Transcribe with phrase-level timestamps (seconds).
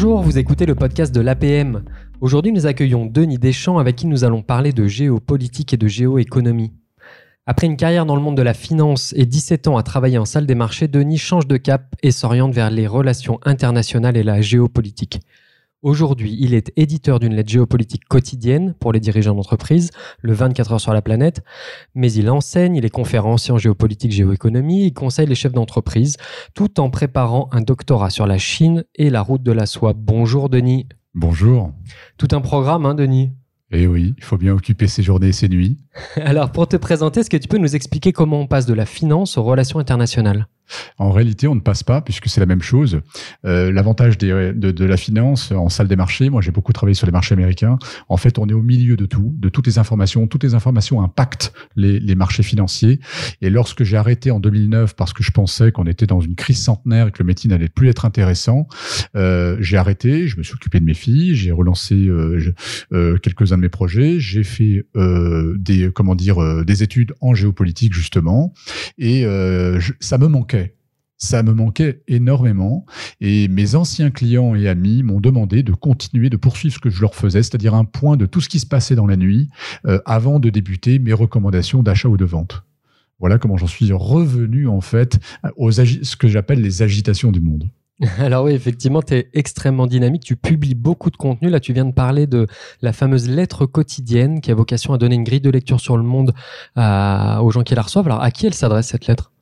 [0.00, 1.82] Bonjour, vous écoutez le podcast de l'APM.
[2.20, 6.72] Aujourd'hui, nous accueillons Denis Deschamps avec qui nous allons parler de géopolitique et de géoéconomie.
[7.46, 10.24] Après une carrière dans le monde de la finance et 17 ans à travailler en
[10.24, 14.40] salle des marchés, Denis change de cap et s'oriente vers les relations internationales et la
[14.40, 15.18] géopolitique.
[15.82, 20.80] Aujourd'hui, il est éditeur d'une lettre géopolitique quotidienne pour les dirigeants d'entreprise, le 24 heures
[20.80, 21.44] sur la planète,
[21.94, 26.16] mais il enseigne, il est conférencier en géopolitique, géoéconomie, il conseille les chefs d'entreprise,
[26.52, 29.92] tout en préparant un doctorat sur la Chine et la route de la soie.
[29.96, 30.88] Bonjour Denis.
[31.14, 31.72] Bonjour.
[32.16, 33.30] Tout un programme, hein, Denis?
[33.70, 35.78] Eh oui, il faut bien occuper ses journées et ses nuits.
[36.16, 38.86] Alors, pour te présenter, est-ce que tu peux nous expliquer comment on passe de la
[38.86, 40.48] finance aux relations internationales?
[40.98, 43.00] En réalité, on ne passe pas puisque c'est la même chose.
[43.44, 47.12] Euh, L'avantage de, la finance en salle des marchés, moi j'ai beaucoup travaillé sur les
[47.12, 47.78] marchés américains.
[48.08, 50.26] En fait, on est au milieu de tout, de toutes les informations.
[50.26, 53.00] Toutes les informations impactent les, marchés financiers.
[53.42, 56.60] Et lorsque j'ai arrêté en 2009 parce que je pensais qu'on était dans une crise
[56.60, 58.66] centenaire et que le métier n'allait plus être intéressant,
[59.14, 60.26] euh, j'ai arrêté.
[60.26, 64.42] Je me suis occupé de mes filles, j'ai relancé euh, quelques-uns de mes projets, j'ai
[64.42, 64.86] fait
[65.58, 68.52] des comment dire des études en géopolitique justement,
[68.98, 69.24] et
[70.00, 70.57] ça me manquait
[71.18, 72.86] ça me manquait énormément
[73.20, 77.00] et mes anciens clients et amis m'ont demandé de continuer de poursuivre ce que je
[77.00, 79.48] leur faisais, c'est-à-dire un point de tout ce qui se passait dans la nuit
[79.86, 82.62] euh, avant de débuter mes recommandations d'achat ou de vente.
[83.18, 85.18] Voilà comment j'en suis revenu en fait
[85.56, 87.68] aux ce que j'appelle les agitations du monde.
[88.18, 91.50] Alors oui, effectivement, tu es extrêmement dynamique, tu publies beaucoup de contenu.
[91.50, 92.46] Là, tu viens de parler de
[92.80, 96.04] la fameuse lettre quotidienne qui a vocation à donner une grille de lecture sur le
[96.04, 96.32] monde
[96.76, 98.06] aux gens qui la reçoivent.
[98.06, 99.32] Alors, à qui elle s'adresse cette lettre?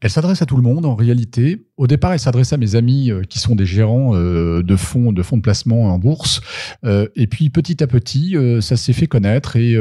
[0.00, 1.66] Elle s'adresse à tout le monde en réalité.
[1.76, 5.12] Au départ, elle s'adresse à mes amis euh, qui sont des gérants euh, de fonds
[5.12, 6.40] de placement en bourse.
[6.84, 9.76] Euh, et puis petit à petit, ça s'est fait connaître et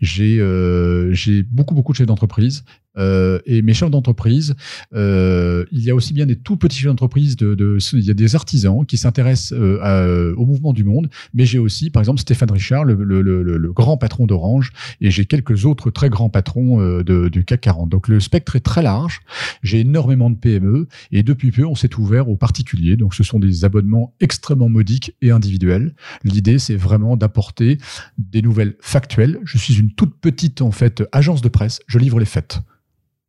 [0.00, 2.64] j'ai beaucoup beaucoup de chefs d'entreprise
[2.98, 4.54] euh, et mes chefs d'entreprise,
[4.94, 8.14] euh, il y a aussi bien des tout petits chefs d'entreprise, de, il y a
[8.14, 12.50] des artisans qui s'intéressent euh, au mouvement du monde, mais j'ai aussi, par exemple, Stéphane
[12.50, 17.88] Richard, le, grand patron d'Orange, et j'ai quelques autres très grands patrons du CAC 40.
[17.88, 19.20] Donc le spectre est très large.
[19.62, 22.96] J'ai énormément de PME, et depuis peu, on s'est ouvert aux particuliers.
[22.96, 25.94] Donc ce sont des abonnements extrêmement modiques et individuels.
[26.24, 27.78] L'idée, c'est vraiment d'apporter
[28.18, 29.38] des nouvelles factuelles.
[29.44, 31.80] Je suis une toute petite en fait agence de presse.
[31.86, 32.60] Je livre les faits.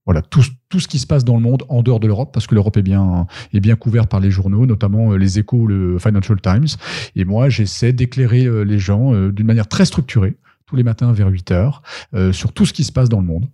[0.05, 2.47] Voilà, tout, tout, ce qui se passe dans le monde en dehors de l'Europe, parce
[2.47, 5.99] que l'Europe est bien, est bien couverte par les journaux, notamment euh, les échos, le
[5.99, 6.67] Financial Times.
[7.15, 11.11] Et moi, j'essaie d'éclairer euh, les gens euh, d'une manière très structurée, tous les matins
[11.11, 11.81] vers 8 heures,
[12.31, 13.45] sur tout ce qui se passe dans le monde.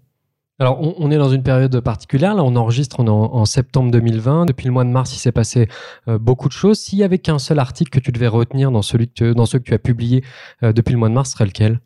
[0.59, 2.35] Alors, on, est dans une période particulière.
[2.35, 4.45] Là, on enregistre, en, septembre 2020.
[4.45, 5.67] Depuis le mois de mars, il s'est passé
[6.07, 6.79] beaucoup de choses.
[6.79, 9.63] S'il y avait qu'un seul article que tu devais retenir dans, celui dans ceux que
[9.63, 10.23] tu as publiés
[10.61, 11.79] depuis le mois de mars, ce serait lequel?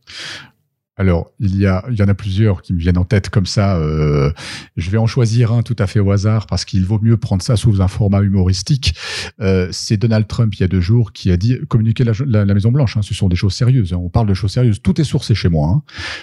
[1.01, 3.47] Alors, il y, a, il y en a plusieurs qui me viennent en tête comme
[3.47, 3.75] ça.
[3.77, 4.31] Euh,
[4.77, 7.41] je vais en choisir un tout à fait au hasard parce qu'il vaut mieux prendre
[7.41, 8.93] ça sous un format humoristique.
[9.39, 12.53] Euh, c'est Donald Trump, il y a deux jours, qui a dit communiquer la, la,
[12.53, 12.97] Maison-Blanche.
[12.97, 13.93] Hein, ce sont des choses sérieuses.
[13.93, 14.79] Hein, on parle de choses sérieuses.
[14.83, 15.81] Tout est sourcé chez moi, hein,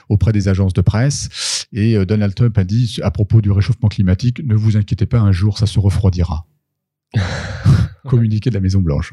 [0.08, 1.66] auprès des agences de presse.
[1.72, 5.18] Et euh, Donald Trump a dit, à propos du réchauffement climatique, ne vous inquiétez pas,
[5.18, 6.46] un jour, ça se refroidira.
[8.06, 9.12] communiquer de la Maison-Blanche.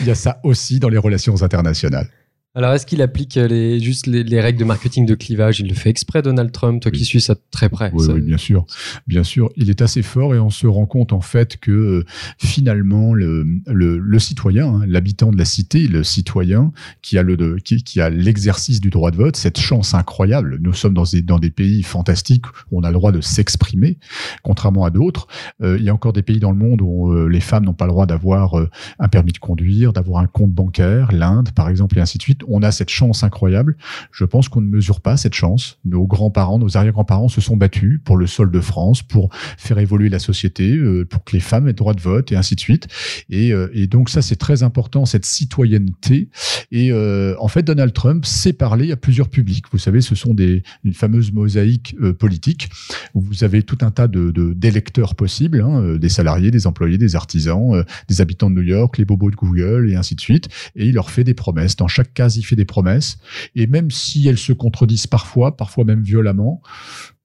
[0.00, 2.08] Il y a ça aussi dans les relations internationales.
[2.56, 5.58] Alors, est-ce qu'il applique euh, les, juste les, règles de marketing de clivage?
[5.58, 7.90] Il le fait exprès, Donald Trump, toi qui suis ça très près.
[7.92, 8.64] Oui, oui, bien sûr.
[9.08, 12.04] Bien sûr, il est assez fort et on se rend compte en fait que euh,
[12.38, 16.70] finalement, le, le, le citoyen, hein, l'habitant de la cité, le citoyen
[17.02, 20.58] qui a le qui, qui a l'exercice du droit de vote, cette chance incroyable.
[20.60, 23.98] Nous sommes dans des, dans des pays fantastiques où on a le droit de s'exprimer,
[24.44, 25.26] contrairement à d'autres.
[25.60, 27.86] Euh, il y a encore des pays dans le monde où les femmes n'ont pas
[27.86, 28.54] le droit d'avoir
[29.00, 32.43] un permis de conduire, d'avoir un compte bancaire, l'Inde par exemple, et ainsi de suite
[32.48, 33.76] on a cette chance incroyable.
[34.12, 35.78] Je pense qu'on ne mesure pas cette chance.
[35.84, 40.08] Nos grands-parents, nos arrière-grands-parents se sont battus pour le sol de France, pour faire évoluer
[40.08, 42.88] la société, euh, pour que les femmes aient droit de vote et ainsi de suite.
[43.30, 46.28] Et, euh, donc ça, c'est très important, cette citoyenneté.
[46.72, 49.66] Et euh, en fait, Donald Trump sait parler à plusieurs publics.
[49.70, 52.68] Vous savez, ce sont des une fameuse mosaïque politique
[53.14, 57.16] où vous avez tout un tas de d'électeurs possibles, hein, des salariés, des employés, des
[57.16, 60.48] artisans, des habitants de New York, les bobos de Google et ainsi de suite.
[60.76, 61.76] Et il leur fait des promesses.
[61.76, 63.18] Dans chaque case, il fait des promesses,
[63.54, 66.62] et même si elles se contredisent parfois, parfois même violemment,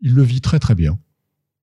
[0.02, 0.98] il le vit très très bien.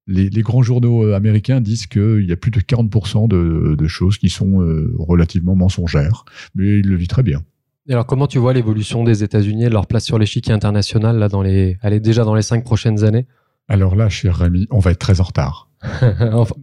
[0.08, 4.28] Les, grands journaux euh, américains disent qu'il y a plus de 40% de, choses qui
[4.28, 7.42] sont euh, relativement mensongères, mais il le vit très bien.
[7.88, 11.28] Et alors, comment tu vois l'évolution des États-Unis et leur place sur l'échiquier international là
[11.28, 13.26] dans les, est déjà dans les cinq prochaines années?
[13.68, 15.70] Alors là, cher Rémi, on va être très en retard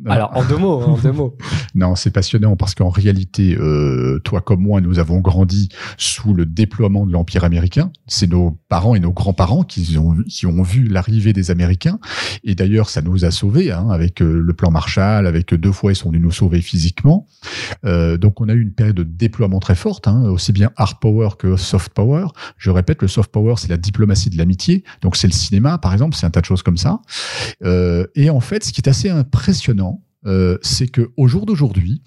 [0.06, 1.38] alors, en deux mots, en deux mots.
[1.76, 6.46] non, c'est passionnant parce qu'en réalité, euh, toi comme moi, nous avons grandi sous le
[6.46, 7.92] déploiement de l'Empire américain.
[8.08, 12.00] C'est nos parents et nos grands-parents qui ont, qui ont vu l'arrivée des Américains.
[12.44, 15.92] Et d'ailleurs, ça nous a sauvés hein, avec euh, le plan Marshall, avec deux fois,
[15.92, 17.28] ils sont venus nous sauver physiquement.
[17.86, 21.00] Euh, donc, on a eu une période de déploiement très forte, hein, aussi bien hard
[21.00, 22.26] power que soft power.
[22.58, 24.84] Je répète, le soft power, c'est la diplomatie de l'amitié.
[25.02, 27.00] Donc, c'est le cinéma, par exemple, c'est un tas de choses comme ça.
[27.64, 32.02] Euh, et en fait, ce qui est assez impressionnant, euh, c'est que au jour d'aujourd'hui,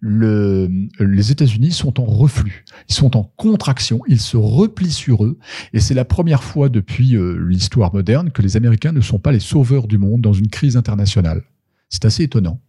[0.00, 0.68] le,
[0.98, 5.38] les États-Unis sont en reflux, ils sont en contraction, ils se replient sur eux,
[5.72, 9.30] et c'est la première fois depuis euh, l'histoire moderne que les Américains ne sont pas
[9.30, 11.42] les sauveurs du monde dans une crise internationale.
[11.88, 12.60] C'est assez étonnant.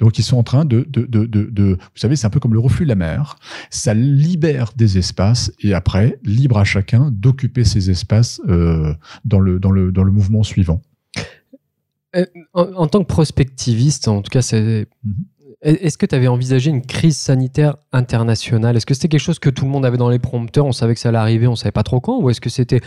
[0.00, 2.88] Donc ils sont en train de, vous savez, c'est un peu comme le reflux de
[2.88, 3.36] la mer.
[3.70, 8.94] Ça libère des espaces et après, libre à chacun d'occuper ces espaces euh,
[9.24, 10.82] dans le mouvement suivant.
[12.16, 14.86] Euh, en, tant que prospectiviste, en tout cas, c'est.
[15.04, 15.14] Mhm.
[15.62, 18.76] Est-ce que tu avais envisagé une crise sanitaire internationale?
[18.76, 20.66] Est-ce que c'était quelque chose que tout le monde avait dans les prompteurs?
[20.66, 22.20] On savait que ça allait arriver, on savait pas trop quand?
[22.20, 22.80] Ou est-ce que c'était,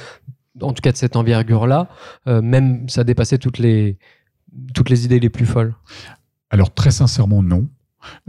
[0.61, 1.87] en tout cas de cette envergure-là,
[2.27, 3.97] euh, même ça dépassait toutes les,
[4.73, 5.73] toutes les idées les plus folles?
[6.49, 7.69] Alors très sincèrement, non.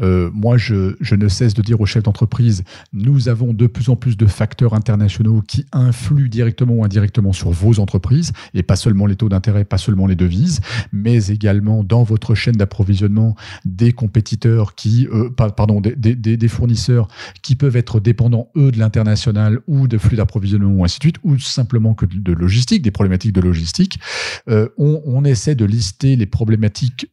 [0.00, 3.96] Euh, moi, je, ne cesse de dire aux chefs d'entreprise, nous avons de plus en
[3.96, 9.06] plus de facteurs internationaux qui influent directement ou indirectement sur vos entreprises, et pas seulement
[9.06, 10.61] les taux d'intérêt, pas seulement les devises,
[10.93, 17.08] mais également dans votre chaîne d'approvisionnement des compétiteurs qui, euh, pardon, des, fournisseurs
[17.43, 21.17] qui peuvent être dépendants, eux, de l'international ou de flux d'approvisionnement ou ainsi de suite,
[21.25, 23.99] ou simplement que de logistique, des problématiques de logistique.
[24.49, 27.11] Euh, on, on, essaie de lister les problématiques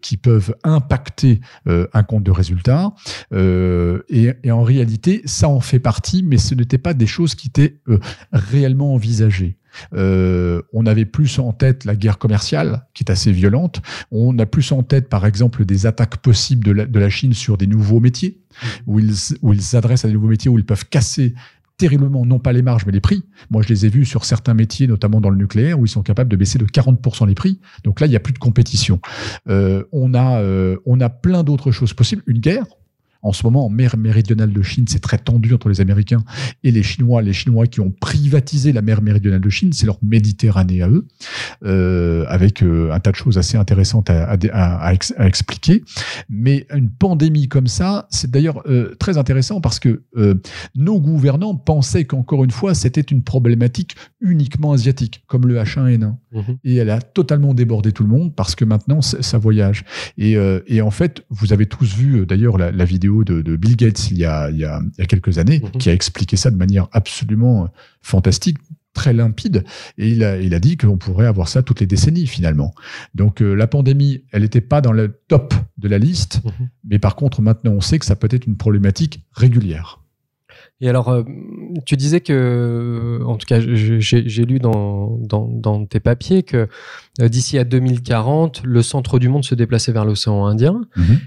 [0.00, 2.92] qui peuvent impacter un compte de résultats.
[3.32, 7.48] Euh, et, en réalité, ça en fait partie, mais ce n'était pas des choses qui
[7.48, 7.98] étaient euh,
[8.32, 9.58] réellement envisagées.
[9.94, 13.82] Euh, on avait plus en tête la guerre commerciale, qui est assez violente.
[14.10, 17.34] On a plus en tête, par exemple, des attaques possibles de la, de la Chine
[17.34, 18.40] sur des nouveaux métiers,
[18.86, 21.34] où ils, où ils s'adressent à des nouveaux métiers, où ils peuvent casser
[21.76, 23.24] terriblement, non pas les marges, mais les prix.
[23.50, 26.02] Moi, je les ai vus sur certains métiers, notamment dans le nucléaire, où ils sont
[26.02, 27.60] capables de baisser de 40% les prix.
[27.84, 29.00] Donc là, il n'y a plus de compétition.
[29.48, 32.22] Euh, on, a, euh, on a plein d'autres choses possibles.
[32.26, 32.64] Une guerre,
[33.26, 36.22] en ce moment, en mer méridionale de Chine, c'est très tendu entre les Américains
[36.62, 37.22] et les Chinois.
[37.22, 41.06] Les Chinois qui ont privatisé la mer méridionale de Chine, c'est leur Méditerranée à eux,
[41.64, 45.82] euh, avec euh, un tas de choses assez intéressantes à, à, à, expliquer.
[46.28, 50.04] Mais une pandémie comme ça, c'est d'ailleurs euh, très intéressant parce que
[50.74, 56.14] nos gouvernants pensaient qu'encore une fois, c'était une problématique uniquement asiatique, comme le H1N1.
[56.32, 59.84] Mmh et elle a totalement débordé tout le monde parce que maintenant, ça voyage.
[60.18, 60.36] Et,
[60.66, 64.18] et en fait, vous avez tous vu d'ailleurs la, la vidéo de, Bill Gates il
[64.18, 65.70] y a, il y a, quelques années, mhm.
[65.72, 67.68] qui a expliqué ça de manière absolument
[68.02, 68.58] fantastique,
[68.92, 69.62] très limpide,
[69.98, 72.74] et il a, il a dit qu'on pourrait avoir ça toutes les décennies finalement.
[73.14, 76.68] Donc euh, la pandémie, elle n'était pas dans le top de la liste, mhm.
[76.84, 80.00] mais par contre maintenant on sait que ça peut être une problématique régulière.
[80.80, 81.22] Et alors, euh,
[81.86, 86.68] tu disais que, en tout cas, j'ai lu dans, dans, tes papiers que
[87.20, 90.82] euh, d'ici à 2040, le centre du monde se déplaçait vers l'océan Indien.
[90.96, 91.20] Mhm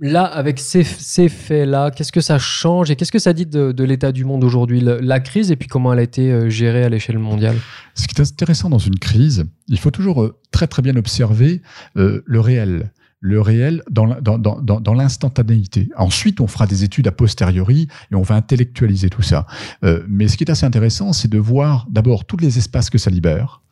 [0.00, 4.12] là, avec ces, faits-là, qu'est-ce que ça change et qu'est-ce que ça dit de, l'état
[4.12, 7.18] du monde aujourd'hui, la crise et puis comment elle a été euh, gérée à l'échelle
[7.18, 7.56] mondiale?
[7.94, 11.62] Ce qui est intéressant dans une crise, il faut toujours euh, très très bien observer
[11.96, 15.90] euh, le réel le réel dans, l'instantanéité.
[15.96, 19.46] Ensuite, on fera des études a posteriori et on va intellectualiser tout ça.
[19.84, 22.98] Euh, mais ce qui est assez intéressant, c'est de voir d'abord tous les espaces que
[22.98, 23.62] ça libère,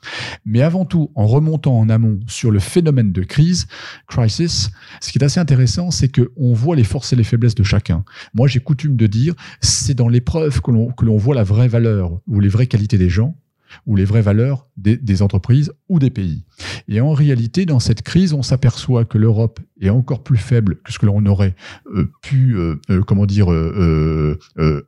[0.45, 3.67] mais avant tout, en remontant en amont sur le phénomène de crise,
[4.07, 4.71] crisis,
[5.01, 7.63] ce qui est assez intéressant, c'est que on voit les forces et les faiblesses de
[7.63, 8.05] chacun.
[8.35, 10.71] Moi, j'ai coutume de dire, c'est dans l'épreuve que
[11.05, 13.35] l'on voit la vraie valeur ou les vraies qualités des gens
[13.87, 16.45] ou les vraies valeurs des, entreprises ou des pays.
[16.87, 20.93] Et en réalité, dans cette crise, on s'aperçoit que l'Europe est encore plus faible que
[20.93, 21.55] ce que l'on aurait
[21.95, 23.49] euh, pu, euh, euh, comment dire,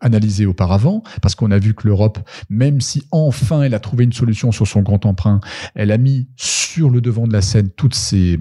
[0.00, 2.18] analyser auparavant, parce qu'on a vu que l'Europe,
[2.48, 5.40] même si enfin elle a trouvé une solution sur son grand emprunt,
[5.74, 8.38] elle a mis sur le devant de la scène toutes ses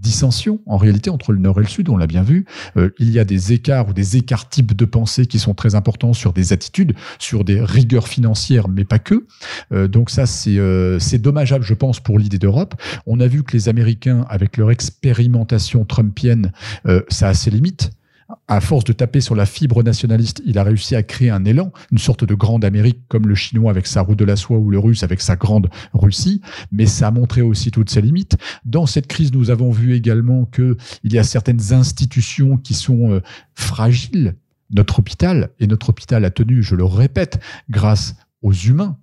[0.00, 2.46] dissension en réalité entre le nord et le sud, on l'a bien vu.
[2.76, 5.74] Euh, il y a des écarts ou des écarts types de pensée qui sont très
[5.74, 9.26] importants sur des attitudes, sur des rigueurs financières, mais pas que.
[9.72, 12.74] Euh, donc ça, euh, c'est dommageable, je pense, pour l'idée d'Europe.
[13.06, 16.52] On a vu que les Américains, avec leur expérimentation trumpienne,
[17.08, 17.90] ça a ses limites
[18.48, 21.72] à force de taper sur la fibre nationaliste, il a réussi à créer un élan,
[21.92, 24.70] une sorte de grande Amérique comme le chinois avec sa route de la soie ou
[24.70, 26.40] le russe avec sa grande Russie,
[26.72, 28.36] mais ça a montré aussi toutes ses limites.
[28.64, 33.20] Dans cette crise, nous avons vu également qu'il y a certaines institutions qui sont euh,
[33.54, 34.36] fragiles.
[34.72, 38.96] Notre hôpital, et notre hôpital a tenu, je le répète, grâce aux humains,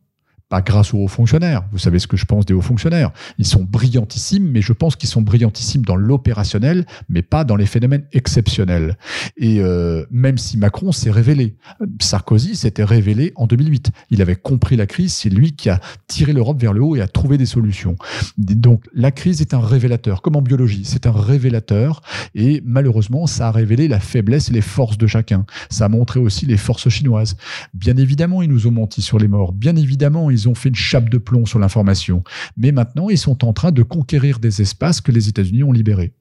[0.50, 1.64] pas grâce aux hauts fonctionnaires.
[1.72, 3.12] Vous savez ce que je pense des hauts fonctionnaires.
[3.38, 7.66] Ils sont brillantissimes, mais je pense qu'ils sont brillantissimes dans l'opérationnel, mais pas dans les
[7.66, 8.98] phénomènes exceptionnels.
[9.36, 11.58] Et euh, même si Macron s'est révélé,
[12.02, 13.92] Sarkozy s'était révélé en 2008.
[14.10, 17.02] Il avait compris la crise, c'est lui qui a tiré l'Europe vers le haut et
[17.02, 17.98] a trouvé des solutions.
[18.38, 22.02] Donc la crise est un révélateur, comme en biologie, c'est un révélateur.
[22.36, 25.46] Et malheureusement, ça a révélé la faiblesse et les forces de chacun.
[25.70, 27.36] Ça a montré aussi les forces chinoises.
[27.74, 29.52] Bien évidemment, ils nous ont menti sur les morts.
[29.52, 32.24] Bien évidemment, ils ont fait une chape de plomb sur l'information.
[32.58, 36.14] Mais maintenant, ils sont en train de conquérir des espaces que les États-Unis ont libérés.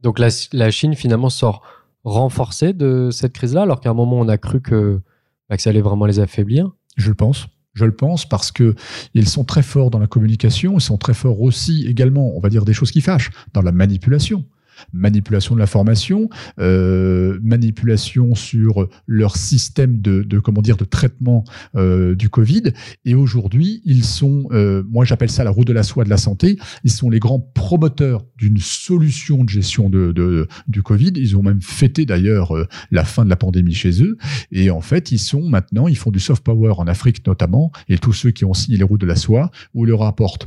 [0.00, 1.62] Donc la, Chine, finalement, sort
[2.04, 5.00] renforcée de cette crise-là, alors qu'à un moment, on a cru que,
[5.48, 6.70] bah, que ça allait vraiment les affaiblir?
[6.96, 7.48] Je le pense.
[7.74, 8.74] Je le pense parce que
[9.12, 12.48] ils sont très forts dans la communication, ils sont très forts aussi également, on va
[12.48, 14.46] dire des choses qui fâchent, dans la manipulation
[14.92, 16.28] manipulation de l'information,
[16.58, 22.72] euh, manipulation sur leur système de, comment dire de traitement euh, du Covid.
[23.04, 26.16] Et aujourd'hui, ils sont, euh, moi j'appelle ça la roue de la soie de la
[26.16, 26.58] santé.
[26.84, 31.12] Ils sont les grands promoteurs d'une solution de gestion de, du Covid.
[31.16, 32.54] Ils ont même fêté d'ailleurs
[32.90, 34.16] la fin de la pandémie chez eux.
[34.52, 37.72] Et en fait, ils sont maintenant, ils font du soft power en Afrique notamment.
[37.88, 40.46] Et tous ceux qui ont signé les roues de la soie, où ils leur apportent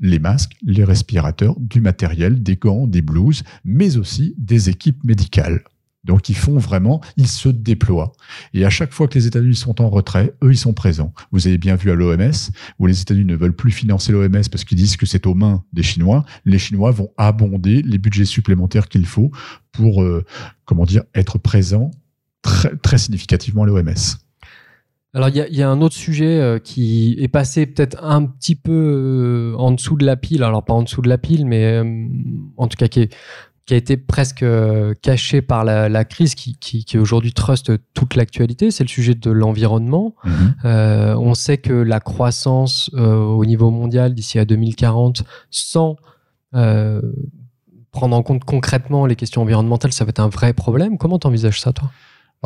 [0.00, 5.62] les masques, les respirateurs, du matériel, des gants, des blouses, mais aussi des équipes médicales.
[6.06, 8.12] Donc ils font vraiment, ils se déploient.
[8.54, 11.12] Et à chaque fois que les États-Unis sont en retrait, eux, ils sont présents.
[11.32, 12.32] Vous avez bien vu à l'OMS,
[12.78, 15.64] où les États-Unis ne veulent plus financer l'OMS parce qu'ils disent que c'est aux mains
[15.72, 16.24] des Chinois.
[16.44, 19.32] Les Chinois vont abonder les budgets supplémentaires qu'il faut
[19.72, 20.24] pour, euh,
[20.64, 21.90] comment dire, être présents
[22.40, 23.94] très, très significativement à l'OMS.
[25.16, 28.70] Alors, il y, a un autre sujet euh, qui est passé peut-être un petit peu
[28.70, 30.42] euh, en dessous de la pile.
[30.42, 32.06] Alors, pas en dessous de la pile, mais euh,
[32.58, 33.08] en tout cas qui,
[33.70, 34.44] a été presque
[35.00, 38.70] caché par la, crise, qui, aujourd'hui truste toute l'actualité.
[38.70, 40.14] C'est le sujet de l'environnement.
[40.24, 40.54] Mhm.
[40.64, 45.96] on sait que la croissance au niveau mondial d'ici à 2040, sans
[46.52, 50.98] prendre en compte concrètement les questions environnementales, ça va être un vrai problème.
[50.98, 51.90] Comment tu envisages ça, toi?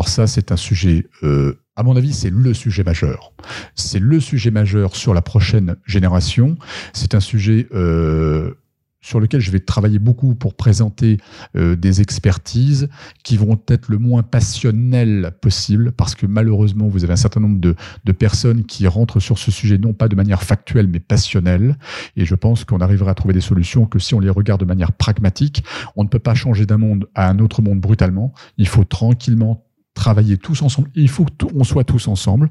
[0.01, 3.35] Alors ça, c'est un sujet, euh, à mon avis, c'est le sujet majeur.
[3.75, 6.57] C'est le sujet majeur sur la prochaine génération.
[6.95, 8.55] C'est un sujet euh,
[9.03, 11.19] sur lequel je vais travailler beaucoup pour présenter
[11.55, 12.89] euh, des expertises
[13.25, 17.61] qui vont être le moins passionnelles possible, parce que malheureusement, vous avez un certain nombre
[17.61, 21.77] de, de, personnes qui rentrent sur ce sujet non pas de manière factuelle, mais passionnelle.
[22.17, 24.67] Et je pense qu'on arrivera à trouver des solutions que si on les regarde de
[24.67, 25.63] manière pragmatique,
[25.95, 28.33] on ne peut pas changer d'un monde à un autre monde brutalement.
[28.57, 30.89] Il faut tranquillement travailler tous ensemble.
[30.95, 32.49] Il faut qu'on soit tous ensemble.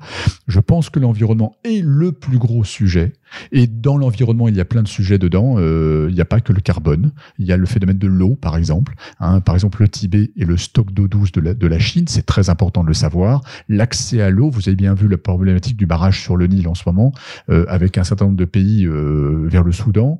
[0.47, 3.13] Je pense que l'environnement est le plus gros sujet.
[3.51, 5.55] Et dans l'environnement, il y a plein de sujets dedans.
[5.57, 7.11] Euh, il n'y a pas que le carbone.
[7.37, 8.95] Il y a le phénomène de l'eau, par exemple.
[9.19, 9.41] Hein.
[9.41, 12.83] par exemple, le Tibet et le stock d'eau douce de la, Chine, c'est très important
[12.83, 13.41] de le savoir.
[13.69, 16.75] L'accès à l'eau, vous avez bien vu la problématique du barrage sur le Nil en
[16.75, 17.13] ce moment,
[17.49, 20.19] euh, avec un certain nombre de pays euh, vers le Soudan.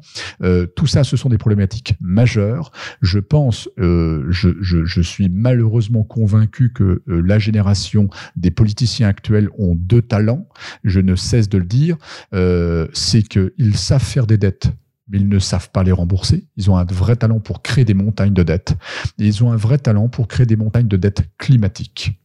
[0.76, 2.72] Tout ça, ce sont des problématiques majeures.
[3.02, 10.48] Je pense, je, suis malheureusement convaincu que la génération des politiciens actuels ont deux talents.
[10.84, 11.98] Je ne cesse de le dire.
[12.34, 14.70] Euh, c'est qu'ils savent faire des dettes
[15.10, 16.46] mais ils ne savent pas les rembourser.
[16.56, 18.76] Ils ont un vrai talent pour créer des montagnes de dettes.
[19.18, 22.20] Et ils ont un vrai talent pour créer des montagnes de dettes climatiques.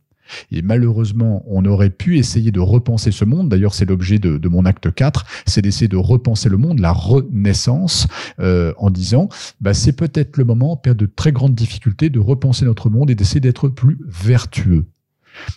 [0.51, 3.49] Et malheureusement, on aurait pu essayer de repenser ce monde.
[3.49, 8.07] D'ailleurs, c'est l'objet de, mon acte 4, c'est d'essayer de repenser le monde, la renaissance,
[8.41, 9.29] euh, en disant,
[9.61, 13.15] bah, c'est peut-être le moment, père de très grandes difficultés, de repenser notre monde et
[13.15, 14.87] d'essayer d'être plus vertueux.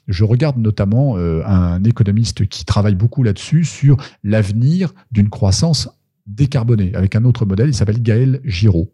[0.08, 5.90] Je regarde notamment euh, un économiste qui travaille beaucoup là-dessus sur l'avenir d'une croissance
[6.26, 7.70] décarbonée avec un autre modèle.
[7.70, 8.92] Il s'appelle Gaël Giraud.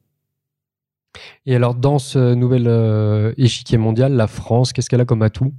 [1.45, 5.53] Et alors, dans ce nouvel euh, échiquier mondial, la France, qu'est-ce qu'elle a comme atout?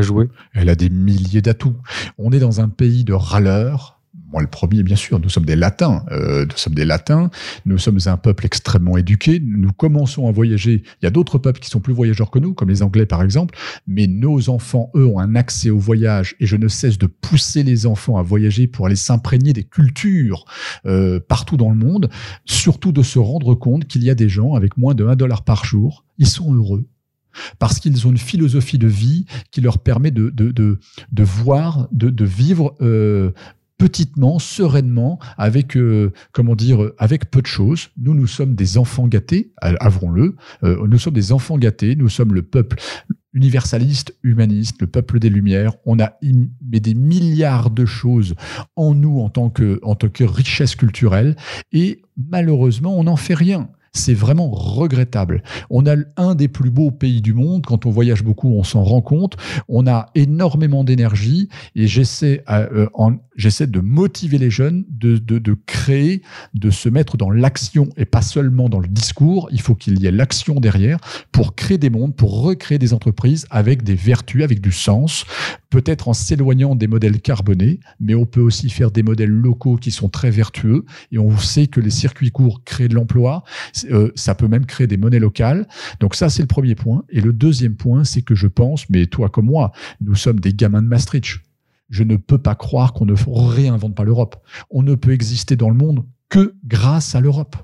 [0.00, 1.76] Jouer Elle a des milliers d'atouts.
[2.18, 3.96] On est dans un pays de râleurs,
[4.32, 6.04] moi le premier, bien sûr, nous sommes des latins.
[6.10, 7.30] Euh, nous sommes des latins.
[7.64, 9.40] Nous sommes un peuple extrêmement éduqué.
[9.40, 10.82] Nous commençons à voyager.
[11.00, 13.22] Il y a d'autres peuples qui sont plus voyageurs que nous, comme les Anglais par
[13.22, 13.56] exemple.
[13.86, 16.34] Mais nos enfants, eux, ont un accès au voyage.
[16.40, 20.44] Et je ne cesse de pousser les enfants à voyager pour aller s'imprégner des cultures
[20.86, 22.10] euh, partout dans le monde.
[22.44, 25.44] Surtout de se rendre compte qu'il y a des gens avec moins de 1 dollar
[25.44, 26.04] par jour.
[26.18, 26.86] Ils sont heureux
[27.58, 32.10] parce qu'ils ont une philosophie de vie qui leur permet de, de, de, voir, de,
[32.10, 33.32] de vivre euh,
[33.78, 37.90] petitement, sereinement, avec euh, comment dire, avec peu de choses.
[37.98, 39.52] Nous, nous sommes des enfants gâtés.
[39.64, 41.94] Euh, nous sommes des enfants gâtés.
[41.96, 42.78] Nous sommes le peuple
[43.34, 45.74] universaliste, humaniste, le peuple des Lumières.
[45.84, 46.14] On a
[46.66, 48.34] mais des milliards de choses
[48.76, 51.36] en nous en tant que en tant que richesse culturelle
[51.70, 55.42] et malheureusement, on n'en fait rien c'est vraiment regrettable.
[55.70, 57.64] On a un des plus beaux pays du monde.
[57.66, 59.36] Quand on voyage beaucoup, on s'en rend compte.
[59.68, 62.86] On a énormément d'énergie et j'essaie, euh,
[63.36, 66.22] j'essaie de motiver les jeunes, de, de, de créer,
[66.54, 69.48] de se mettre dans l'action et pas seulement dans le discours.
[69.52, 70.98] Il faut qu'il y ait l'action derrière
[71.32, 75.24] pour créer des mondes, pour recréer des entreprises avec des vertus, avec du sens,
[75.70, 79.90] peut-être en s'éloignant des modèles carbonés, mais on peut aussi faire des modèles locaux qui
[79.90, 83.44] sont très vertueux et on sait que les circuits courts créent de l'emploi,
[83.90, 85.68] euh, ça peut même créer des monnaies locales.
[86.00, 87.04] Donc ça, c'est le premier point.
[87.10, 90.54] Et le deuxième point, c'est que je pense, mais toi comme moi, nous sommes des
[90.54, 91.45] gamins de Maastricht.
[91.88, 94.36] Je ne peux pas croire qu'on ne réinvente pas l'Europe.
[94.70, 97.56] On ne peut exister dans le monde que grâce à l'Europe.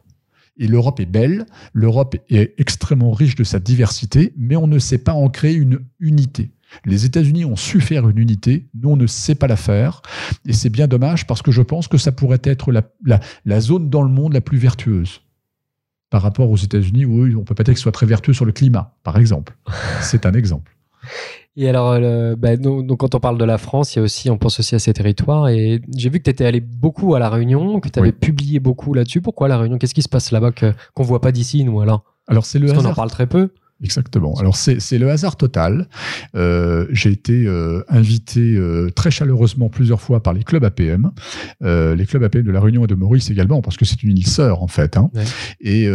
[0.59, 4.99] Et l'Europe est belle, l'Europe est extrêmement riche de sa diversité, mais on ne sait
[4.99, 6.53] pas en créer une unité.
[6.85, 10.03] Les États-Unis ont su faire une unité, nous on ne sait pas la faire,
[10.47, 14.03] et c'est bien dommage parce que je pense que ça pourrait être la, zone dans
[14.03, 15.21] le monde la plus vertueuse
[16.11, 18.97] par rapport aux États-Unis où on peut peut-être qu'ils soient très vertueux sur le climat,
[19.03, 19.57] par exemple.
[20.01, 20.77] C'est un exemple.
[21.57, 24.31] Et alors, euh, bah, donc, quand on parle de la France, il y a aussi,
[24.31, 25.49] on pense aussi à ces territoires.
[25.49, 28.59] Et j'ai vu que tu étais allé beaucoup à La Réunion, que tu avais publié
[28.59, 29.21] beaucoup là-dessus.
[29.21, 29.79] Pourquoi La Réunion?
[29.79, 32.05] Qu'est-ce qui se passe là-bas qu'on ne voit pas d'ici, nous, alors?
[32.27, 33.51] Alors, c'est le Parce qu'on en parle très peu.
[33.85, 34.35] Exactement.
[34.39, 35.89] Alors c'est le hasard total.
[36.37, 38.57] Euh, j'ai été euh, invité
[38.95, 41.11] très chaleureusement plusieurs fois par les clubs APM,
[41.61, 44.29] les clubs APM de la Réunion et de Maurice également, parce que c'est une île
[44.29, 44.97] sœur en fait.
[44.97, 45.11] Hein.
[45.61, 45.89] Et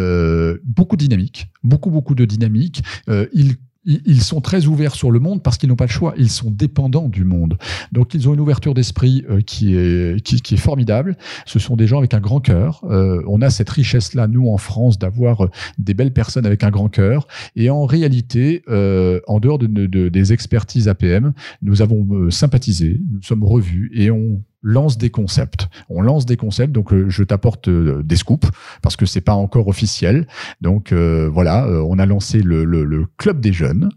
[0.65, 2.83] beaucoup de dynamique, beaucoup beaucoup de dynamique.
[3.07, 3.55] ils
[3.87, 6.13] ils sont très ouverts sur le monde parce qu'ils n'ont pas le choix.
[6.17, 7.57] Ils sont dépendants du monde.
[7.93, 11.17] Donc, ils ont une ouverture d'esprit euh, qui, est, formidable.
[11.45, 12.81] Ce sont des gens avec un grand cœur.
[12.89, 16.69] Euh, on a cette richesse-là, nous, en France, d'avoir euh, des belles personnes avec un
[16.69, 17.27] grand cœur.
[17.55, 23.91] Et en réalité, en dehors de, des expertises APM, nous avons sympathisé, nous sommes revus
[23.93, 25.67] et on lance des concepts.
[25.89, 28.49] On lance des concepts, donc euh, je t'apporte euh, des scoops
[28.81, 30.27] parce que c'est pas encore officiel.
[30.61, 33.89] Donc euh, voilà, on a lancé le, club des jeunes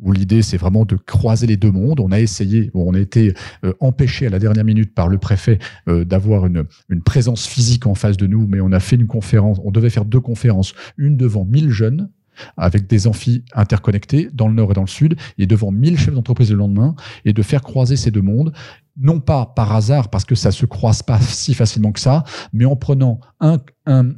[0.00, 2.00] où l'idée c'est vraiment de croiser les deux mondes.
[2.00, 3.34] On a essayé, on a été
[3.80, 8.16] empêché à la dernière minute par le préfet d'avoir une, une, présence physique en face
[8.16, 11.44] de nous, mais on a fait une conférence, on devait faire deux conférences, une devant
[11.44, 12.08] 1000 jeunes
[12.56, 16.14] avec des amphis interconnectés dans le nord et dans le sud, et devant 1000 chefs
[16.14, 16.94] d'entreprise le lendemain,
[17.24, 18.52] et de faire croiser ces deux mondes,
[18.96, 22.64] non pas par hasard, parce que ça se croise pas si facilement que ça, mais
[22.64, 23.58] en prenant un,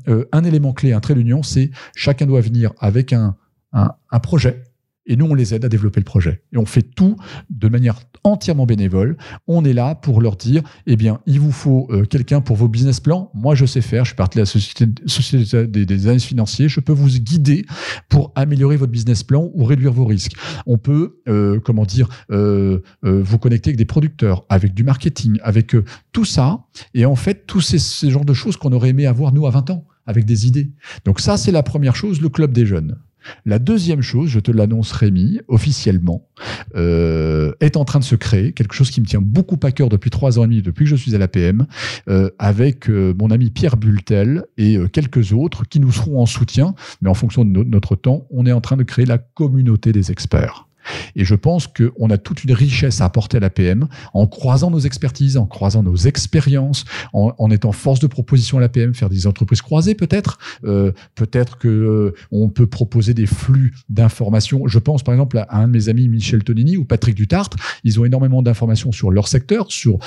[0.09, 3.37] euh, élément clé, un trait d'union, c'est chacun doit venir avec un,
[3.73, 4.65] un, un projet,
[5.07, 6.43] et nous, on les aide à développer le projet.
[6.53, 7.17] Et on fait tout
[7.51, 9.17] de manière entièrement bénévole.
[9.47, 12.69] On est là pour leur dire, eh bien, il vous faut euh, quelqu'un pour vos
[12.69, 13.31] business plans.
[13.35, 14.05] Moi, je sais faire.
[14.05, 16.69] Je suis parti de la société, des, des analystes financiers.
[16.69, 17.65] Je peux vous guider
[18.09, 20.35] pour améliorer votre business plan ou réduire vos risques.
[20.67, 25.75] On peut, euh, comment dire, euh, vous connecter avec des producteurs, avec du marketing, avec
[26.13, 26.65] tout ça.
[26.95, 29.51] Et en fait, tous ces, ces genres de choses qu'on aurait aimé avoir, nous, à
[29.51, 30.73] 20 ans, avec des idées.
[31.05, 32.97] Donc ça, c'est la première chose, le club des jeunes.
[33.45, 36.29] La deuxième chose, je te l'annonce Rémi, officiellement,
[36.75, 39.89] euh, est en train de se créer, quelque chose qui me tient beaucoup à cœur
[39.89, 41.67] depuis trois ans et demi, depuis que je suis à l'APM,
[42.09, 46.75] euh, avec euh, mon ami Pierre Bultel et quelques autres qui nous seront en soutien,
[47.01, 50.11] mais en fonction de notre temps, on est en train de créer la communauté des
[50.11, 50.69] experts.
[51.17, 54.79] Et je pense qu'on a toute une richesse à apporter à l'APM en croisant nos
[54.79, 59.63] expertises, en croisant nos expériences, en, étant force de proposition à l'APM, faire des entreprises
[59.63, 60.39] croisées peut-être.
[60.65, 64.67] Euh, peut-être que euh, on peut proposer des flux d'informations.
[64.67, 67.57] Je pense par exemple à un de mes amis, Michel Tonini ou Patrick Dutartre.
[67.85, 69.99] Ils ont énormément d'informations sur leur secteur, sur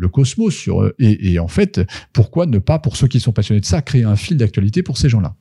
[0.00, 1.80] le cosmos sur et, et, en fait
[2.12, 4.98] pourquoi ne pas pour ceux qui sont passionnés de ça créer un fil d'actualité pour
[4.98, 5.36] ces gens-là?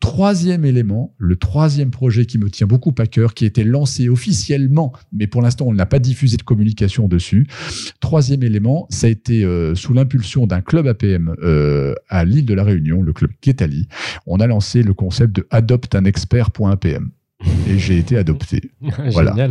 [0.00, 4.08] Troisième élément le troisième projet qui me tient beaucoup à cœur qui a été lancé
[4.08, 7.46] officiellement mais pour l'instant on n'a pas diffusé de communication dessus.
[8.00, 12.54] Troisième élément ça a été euh, sous l'impulsion d'un club APM euh, à l'île de
[12.54, 13.88] la Réunion le club Ketali
[14.26, 17.10] on a lancé le concept de adopte un expert.apm
[17.68, 18.72] et j'ai été adopté.
[19.12, 19.48] voilà.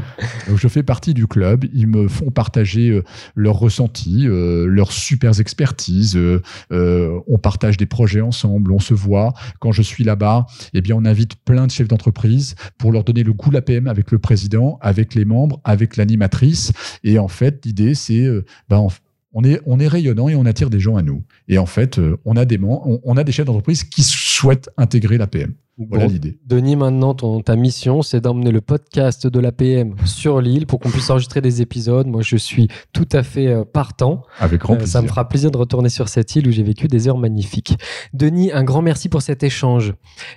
[0.48, 1.66] Donc je fais partie du club.
[1.74, 3.04] Ils me font partager euh,
[3.36, 6.18] leurs ressentis, euh, leurs super expertises.
[6.18, 9.34] Euh, on partage des projets ensemble, on se voit.
[9.60, 13.24] Quand je suis là-bas, eh bien on invite plein de chefs d'entreprise pour leur donner
[13.24, 16.74] le goût l'APM avec le président, avec les membres, avec l'animatrice.
[17.04, 18.28] Et en fait, l'idée c'est
[18.70, 18.88] ben,
[19.34, 21.24] on est, on est rayonnant et on attire des gens à nous.
[21.48, 25.18] Et en fait, on a des, on, on a des chefs d'entreprise qui souhaitent intégrer
[25.18, 25.54] l'APM.
[25.80, 26.40] Voilà l'idée.
[26.44, 30.90] Denis, maintenant, ton, ta mission, c'est d'emmener le podcast de l'APM sur l'île pour qu'on
[30.90, 32.08] puisse enregistrer des épisodes.
[32.08, 34.24] Moi, je suis tout à fait euh, partant.
[34.40, 34.92] Avec grand plaisir.
[34.92, 37.78] ça me fera plaisir de retourner sur cette île où j'ai vécu des heures magnifiques.
[38.14, 39.94] Denis, un grand merci pour cet échange.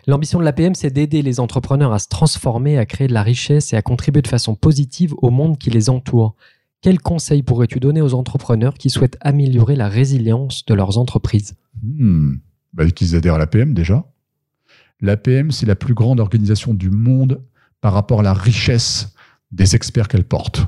[0.06, 3.72] L'ambition de l'APM, c'est d'aider les entrepreneurs à se transformer, à créer de la richesse
[3.72, 6.36] et à contribuer de façon positive au monde qui les entoure.
[6.82, 11.54] Quels conseils pourrais-tu donner aux entrepreneurs qui souhaitent améliorer la résilience de leurs entreprises?
[11.82, 12.36] Hmm.
[12.72, 14.06] bah, Qu'ils adhèrent à l'APM déjà
[15.02, 17.42] L'APM, c'est la plus grande organisation du monde
[17.80, 19.14] par rapport à la richesse
[19.52, 20.66] des experts qu'elle porte.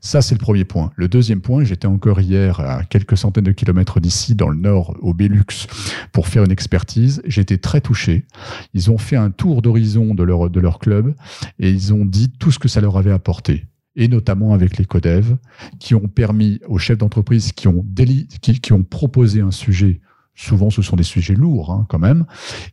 [0.00, 0.92] Ça, c'est le premier point.
[0.96, 4.96] Le deuxième point, j'étais encore hier à quelques centaines de kilomètres d'ici, dans le nord,
[5.00, 5.66] au Bélux,
[6.12, 7.20] pour faire une expertise.
[7.26, 8.26] J'étais très touché.
[8.72, 11.14] Ils ont fait un tour d'horizon de leur, de leur club
[11.58, 14.84] et ils ont dit tout ce que ça leur avait apporté et notamment avec les
[14.84, 15.36] codev,
[15.78, 17.84] qui ont permis aux chefs d'entreprise qui ont,
[18.42, 20.00] qui, qui ont proposé un sujet
[20.34, 22.26] souvent ce sont des sujets lourds hein, quand même,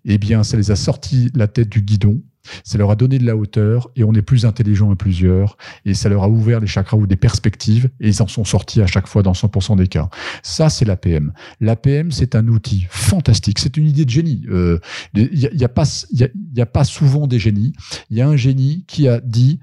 [0.05, 2.19] eh bien ça les a sortis la tête du guidon,
[2.63, 5.93] ça leur a donné de la hauteur et on est plus intelligent à plusieurs et
[5.93, 8.87] ça leur a ouvert les chakras ou des perspectives et ils en sont sortis à
[8.87, 10.09] chaque fois dans 100% des cas.
[10.41, 11.33] Ça, c'est l'APM.
[11.59, 13.59] L'APM, c'est un outil fantastique.
[13.59, 14.41] C'est une idée de génie.
[14.45, 14.79] Il euh,
[15.15, 17.73] n'y a, y a, a pas souvent des génies.
[18.09, 19.59] Il y a un génie qui a dit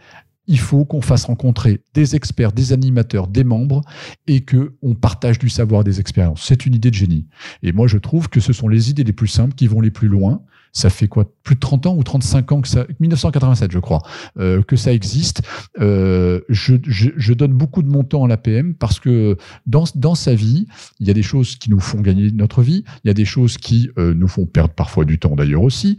[0.48, 3.82] il faut qu'on fasse rencontrer des experts, des animateurs, des membres
[4.26, 6.42] et que on partage du savoir, des expériences.
[6.44, 7.26] C'est une idée de génie.
[7.62, 9.90] Et moi, je trouve que ce sont les idées les plus simples qui vont les
[9.90, 10.42] plus loin.
[10.72, 11.24] Ça fait quoi?
[11.44, 14.00] Plus de 30 ans ou 35 ans que ça 1987, je crois,
[14.38, 15.42] euh, que ça existe.
[15.80, 20.66] Euh, je, donne beaucoup de mon temps à l'APM parce que dans, dans sa vie,
[21.00, 23.24] il y a des choses qui nous font gagner notre vie, il y a des
[23.24, 25.96] choses qui euh, nous font perdre parfois du temps d'ailleurs aussi.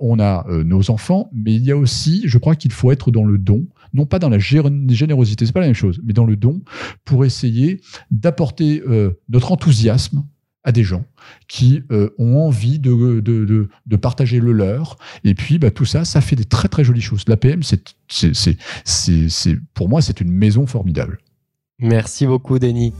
[0.00, 3.24] On a nos enfants, mais il y a aussi, je crois qu'il faut être dans
[3.24, 6.36] le don non pas dans la générosité, c'est pas la même chose, mais dans le
[6.36, 6.62] don,
[7.04, 10.24] pour essayer d'apporter euh, notre enthousiasme
[10.64, 11.04] à des gens
[11.48, 14.96] qui euh, ont envie de, de, de, partager le leur.
[15.24, 17.24] Et puis, bah, tout ça, ça fait des très très jolies choses.
[17.26, 18.56] L'APM, c'est,
[19.74, 21.18] pour moi, c'est une maison formidable.
[21.78, 22.92] Merci beaucoup, Denis.